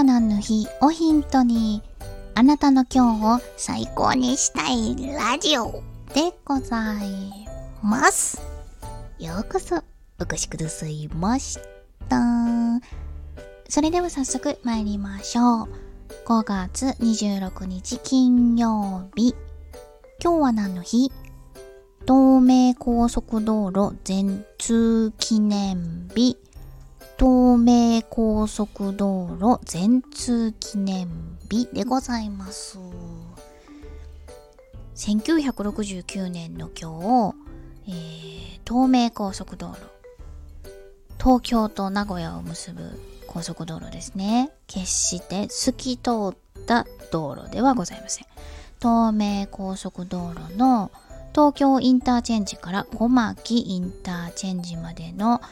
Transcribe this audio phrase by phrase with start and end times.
[0.00, 1.82] は何の日をヒントに、
[2.34, 5.82] あなたの今日を最高にしたいラジオ
[6.14, 7.46] でござい
[7.82, 8.40] ます。
[9.18, 9.76] ようこそ
[10.18, 11.58] お越しくださいまし
[12.08, 12.18] た。
[13.68, 15.68] それでは早速参りましょう。
[16.24, 19.34] 5月26日金曜日。
[20.24, 21.12] 今日は何の日？
[22.08, 26.38] 東名高速道路全通記念日。
[27.20, 31.06] 東名高速道路全通記念
[31.50, 32.78] 日でございます。
[34.96, 37.36] 1969年の今日、
[37.88, 39.76] えー、東名高速道路、
[41.18, 44.50] 東京と名古屋を結ぶ高速道路ですね。
[44.66, 48.26] 決して透き通った道路ではございません。
[48.80, 50.90] 東名高速道路の
[51.32, 55.42] 東京インターチェンジから小牧インターチェンジまでの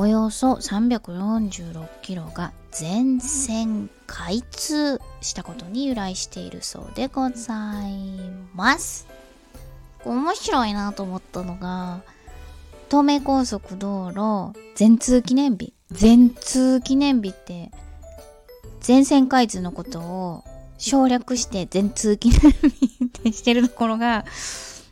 [0.00, 8.18] およそ346キロが全線開通したことに由来しているそうでござい
[8.54, 9.06] ます。
[10.06, 12.00] 面白いなと思ったのが、
[12.88, 15.74] 東名高速道路全通記念日。
[15.90, 17.70] 全通記念日って、
[18.80, 20.44] 全線開通のことを
[20.78, 24.24] 省略して全通記念日ってしてるところが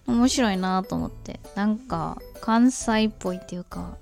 [0.06, 1.40] 面白いなと思って。
[1.54, 3.96] なんか関西っぽいっていうか、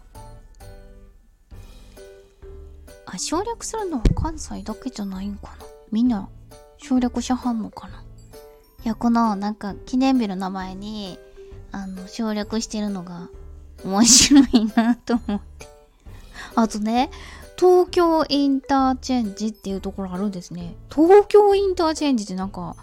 [3.19, 6.29] 省略するのは関西だけじゃないんかなみんな
[6.79, 8.03] 省略しはんのかな
[8.85, 11.19] いや、このなんか記念日の名前に、
[11.73, 13.31] あの、省略してるのが
[13.85, 15.67] 面白いなと思って。
[16.55, 17.11] あとね、
[17.59, 20.77] 東京インターチェンジっていうところあるんですね。
[20.89, 22.77] 東京インターチェンジってなんか、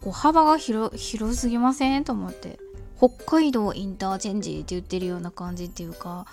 [0.00, 2.58] こう幅が広、広すぎませんと思って。
[2.98, 6.26] 北海道インターチェンジって言ってるような感じっていうか、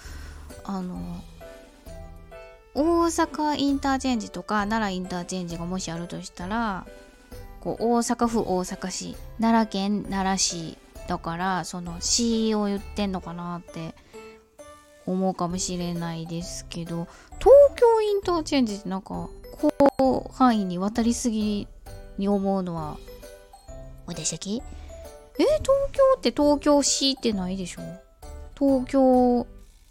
[0.63, 1.21] あの、
[2.73, 6.85] 大阪インターチェンジとか奈良インターチェンジがもしあるとしたら
[7.59, 10.77] こう大阪府大阪市奈良県奈良市
[11.07, 13.93] だからその市を言ってんのかなって
[15.05, 17.07] 思うかもしれないですけど
[17.39, 19.27] 東京インターチェンジってなんか
[19.57, 21.67] 広範囲に渡りすぎ
[22.17, 22.97] に思うのは
[24.05, 24.61] 私だけえ
[25.37, 27.81] 東京って東京市ってないでしょ？
[28.57, 29.47] 東京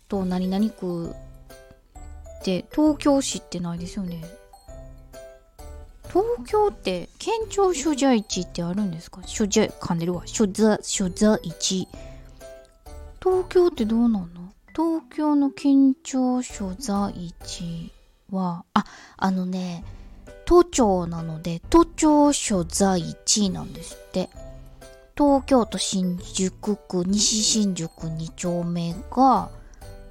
[0.09, 1.15] と何々区
[2.41, 4.25] って東京市ってないですよね。
[6.09, 9.21] 東京って県庁所在地ってあるんですか？
[9.27, 10.23] 所在噛んでるわ。
[10.27, 11.87] 所在所在地
[13.23, 14.27] 東京ってどうなの？
[14.75, 17.13] 東京の県庁所在
[17.45, 17.93] 地
[18.31, 18.85] はあ
[19.17, 19.85] あのね
[20.47, 24.31] 都庁なので都庁所在地なんですって。
[25.17, 29.51] 東京都新宿区西新宿2丁目が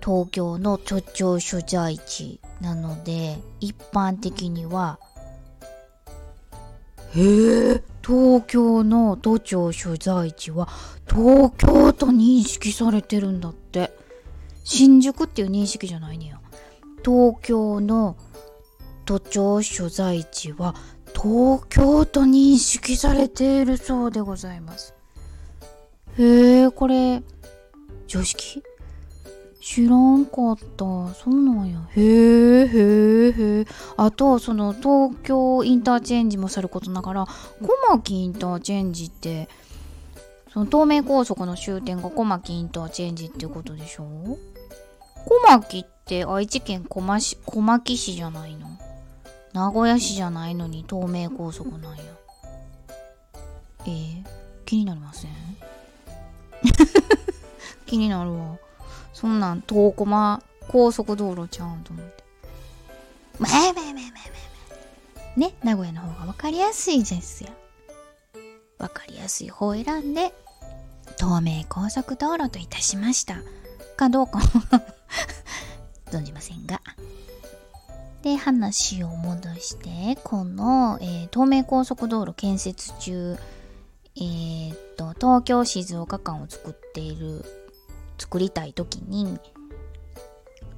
[0.03, 4.99] 東京の都庁所在地なので一般的には
[7.15, 7.83] へえ。
[8.05, 10.67] 東京の都庁所在地は
[11.07, 13.91] 東京と認識されてるんだって。
[14.63, 16.39] 新宿っていう認識じゃないねや
[17.03, 18.15] 東京の
[19.05, 20.75] 都庁所在地は
[21.07, 24.93] 東京と認識されているそうでございます。
[26.19, 27.23] へえこれ
[28.05, 28.61] 常識？
[29.61, 30.85] 知らんかった。
[31.13, 31.79] そうなんや。
[31.95, 33.65] へえ、へえ、へえ。
[33.97, 37.25] あと、その東京インターチェンジもさることながら、
[37.61, 39.49] 小牧インターチェンジって、
[40.53, 44.37] その東名高速の終点が小牧インターチェンジってことでしょ？
[45.25, 48.67] 小牧って愛知県小牧小牧市じゃないの？
[49.53, 52.03] 名古屋市じゃないのに東名高速なんや。
[53.85, 54.23] えー、
[54.65, 55.31] 気になりません？
[57.85, 58.57] 気になるわ。
[59.19, 62.23] そんなん遠駒高速道路ちゃうんと思って。
[63.39, 64.11] めめめめめ
[65.35, 65.47] め。
[65.47, 67.49] ね、名古屋の方が分かりやすいですよ。
[68.77, 70.33] 分かりやすい方を選んで、
[71.17, 73.41] 東名高速道路といたしました。
[73.97, 74.39] かどうか
[76.07, 76.81] 存じませんが。
[78.21, 83.37] で、話を戻して、この、えー、東名高速道路建設中、
[84.15, 87.58] えー、っと、東京静岡間を作っている
[88.19, 89.39] 作りたい時に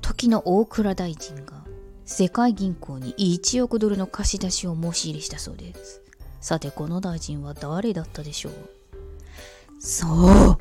[0.01, 1.65] 時の大蔵大臣が
[2.05, 6.01] 世界銀行に1億ドルの貸し出しを申し入れしたそうです。
[6.39, 8.53] さてこの大臣は誰だったでしょう？
[9.79, 10.57] そう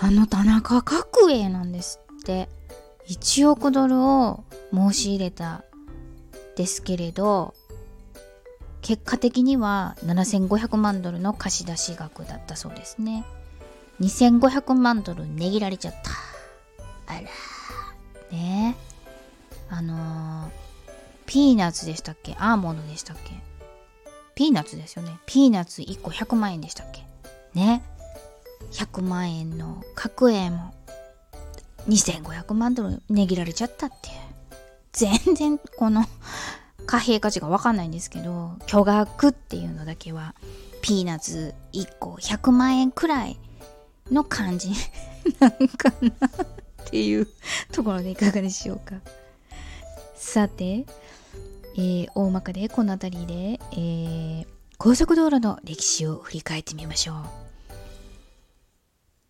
[0.00, 2.48] あの田中角栄なんですって。
[3.08, 5.64] 1億ドルを申し入れた
[6.56, 7.54] ですけれど
[8.82, 13.24] 結果的には7500万ドルの貸し出し額だったそうですね。
[14.00, 16.10] 2500万ドル値切られちゃった。
[17.12, 17.22] あら。
[18.30, 18.88] ねえ
[19.70, 20.50] あのー、
[21.26, 22.34] ピーナッツでしたっけ？
[22.38, 23.32] アーモンドでしたっけ？
[24.34, 25.18] ピーナッツですよね。
[25.26, 27.04] ピーナッツ1個100万円でしたっけ？
[27.54, 27.82] ね。
[28.72, 30.74] 100万円の角栄も
[31.88, 34.10] 2500万ドル値切られちゃったって。
[34.92, 36.04] 全然この
[36.86, 40.34] 貨幣価値がわかんないんですけど、巨額っていうのだけは
[40.82, 43.38] ピーナッツ1個100万円くらい
[44.10, 44.70] の感じ
[45.40, 47.28] なんかなっていう
[47.72, 48.96] ところでいかがでしょうか。
[50.14, 50.86] さて、
[51.74, 53.34] えー、大まかでこの辺りで、
[53.72, 54.46] えー、
[54.78, 57.16] 高速道路の歴史を振り返ってみましょう。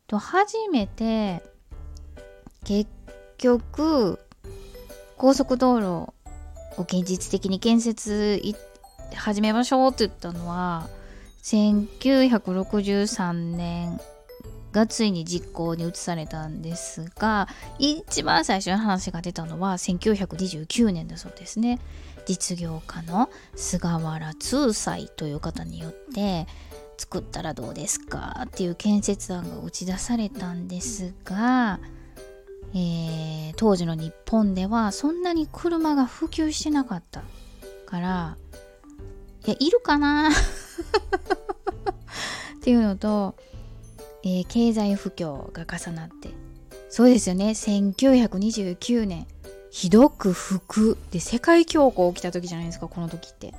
[0.07, 1.43] と初めて
[2.65, 2.91] 結
[3.37, 4.19] 局
[5.17, 6.15] 高速道路を
[6.79, 8.41] 現実的に建設
[9.15, 10.89] 始めましょうって言ったのは
[11.43, 14.01] 1963年
[14.79, 17.49] がついに実行に移されたんですが
[17.79, 21.81] 一番最初の話が出たのは1929年だそうですね。
[22.27, 26.47] 実業家の菅原通斎という方によって
[26.99, 31.81] 作ったらどうですかっていう建設案が打ち出されたんですが、
[32.75, 37.23] えー、当時の日本ではそんなに車が普及してなかった
[37.87, 38.37] から
[39.47, 40.29] いやいるかな
[42.59, 43.37] っていうのと
[44.29, 46.29] えー、経済不況が重なって。
[46.91, 47.51] そうですよね。
[47.51, 49.27] 1929年。
[49.71, 53.55] ひどく服で世界恐慌起きた時じゃないですかこの時って。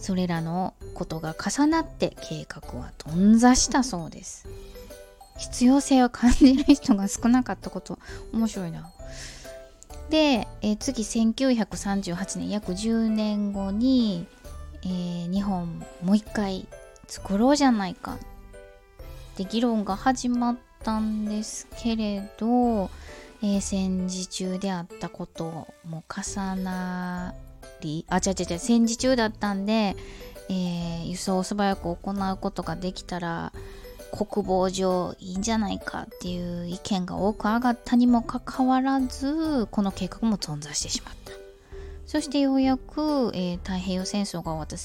[0.00, 4.46] それらのことが重なって計画は頓挫したそうです。
[5.38, 7.98] 必要性を感じる人が少なかったこと。
[8.32, 8.88] 面白いな。
[10.08, 12.48] で、えー、次1938年。
[12.48, 14.26] 約10年後に、
[14.84, 16.68] えー、日本もう一回
[17.08, 18.18] 作ろうじゃないか。
[19.34, 22.88] って議論が始まったんですけれど、
[23.42, 27.34] えー、戦時中であったことも重な
[27.80, 29.96] りあ違う違う違う戦時中だったんで、
[30.48, 33.52] えー、輸送を素早く行うことができたら
[34.12, 41.23] 国防上いいんじゃないかっていう意見が多く上がったにもかかわらずこの計画も存在してしまった。
[42.06, 44.76] そしてようやく、えー、太平洋戦争が終わった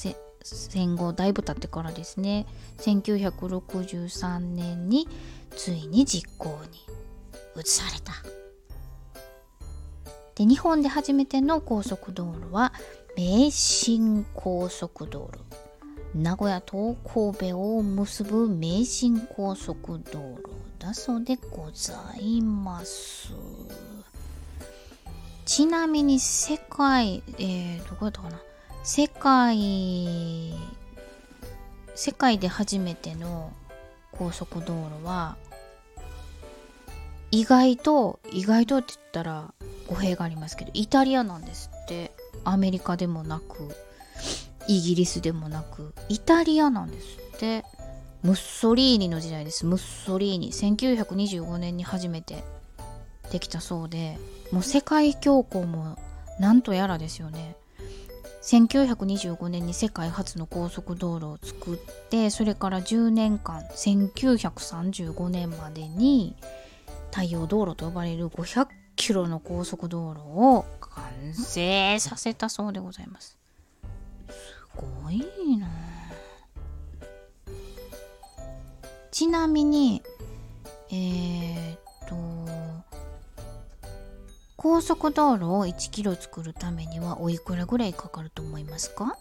[0.42, 2.46] 戦後だいぶ経ってからですね
[2.78, 5.06] 1963年に
[5.50, 6.78] ついに実行に
[7.60, 8.12] 移された。
[10.36, 12.72] で日本で初めての高速道路は
[13.16, 15.60] 名神高速道路。
[16.14, 23.32] 名古屋と神戸を結ぶ名神高速道路だそうでございます。
[25.50, 28.40] ちなみに世界えー、どこやったかな？
[28.84, 30.54] 世界
[31.96, 33.52] 世界で初めての
[34.12, 35.36] 高速道路は
[37.32, 39.52] 意外と意外とって言ったら
[39.88, 42.12] 語弊がありますけどイタリアなんですって。
[42.44, 43.74] アメリカでもなく
[44.68, 47.64] イギリスでもなくイタリアなんですって。
[48.22, 49.66] ムッソリーニの時代です。
[49.66, 50.52] ムッソリーニ。
[50.52, 52.44] 1925年に初めて
[53.30, 54.18] できたそうで
[54.52, 55.96] もう世界恐慌も
[56.38, 57.56] なんとやらですよね。
[58.42, 61.76] 1925年に世界初の高速道路を作っ
[62.08, 66.34] てそれから10年間1935年までに
[67.10, 73.38] 太陽道路と呼ばれる500キロの高速道路を完成させたそうでございます。
[74.28, 75.18] すごい
[75.58, 75.68] な。
[79.10, 80.02] ちなみに
[84.80, 89.14] 高速道路を1キロ作るためにはおいくらぐらいかかると思いますか？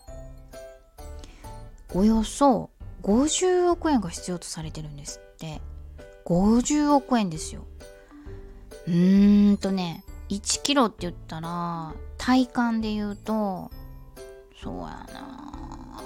[1.93, 2.69] およそ
[3.03, 5.59] 50億円が必要とされてるんですって。
[6.23, 7.65] 50億円ですよ。
[8.87, 13.69] うーんとね1キロって言ったら体感で言うと
[14.63, 16.01] そうやな。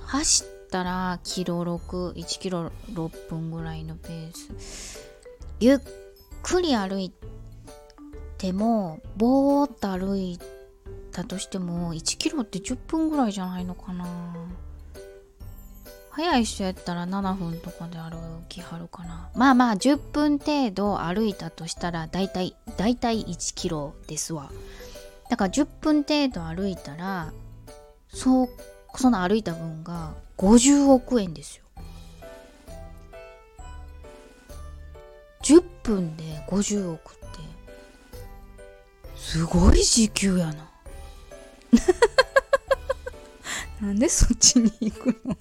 [0.00, 5.06] 走ったらキロ61キロ6分ぐらいのペース。
[5.60, 5.78] ゆっ
[6.42, 7.12] くり歩い
[8.38, 10.38] てもぼーっと歩い
[11.12, 14.06] たとしても1キロって10分ぐらいじゃないのかな。
[16.10, 18.16] 早い人やったら7分とかで歩
[18.48, 19.30] きはるかな。
[19.36, 24.50] まあまあ10分程度歩いたとしたらだいたいだいたい1キロですわ。
[25.30, 27.32] だから10分程度歩いたら
[28.08, 28.48] そう
[28.96, 31.64] その歩いた分が50億円ですよ。
[35.48, 37.38] 10分で50億って。
[39.16, 40.68] すごい時給やな。
[43.80, 45.36] なんでそっちに行くの？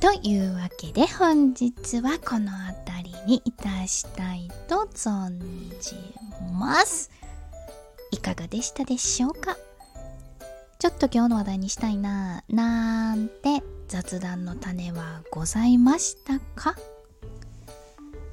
[0.00, 5.38] というわけで本日はこの辺りにいたしたいと存
[5.80, 5.94] じ
[6.52, 7.10] ます。
[8.10, 9.56] いかがでしたでしょうか？
[10.80, 16.74] ちょっと今日の話題にしたいななんて雑談の種はございましたか？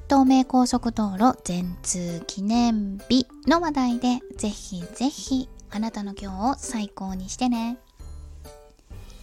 [0.08, 7.76] 東名高速道路全通記念日の話題でぜひぜひあなたの今日を最高にしてね。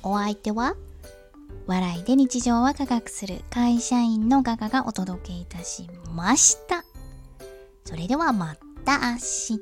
[0.03, 0.75] お相手は
[1.65, 6.85] 笑いで日常は科学する会社員のガガがお届けいたしました。
[7.83, 9.59] それではまた明日。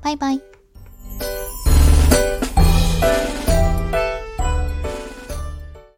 [0.00, 0.59] バイバイ。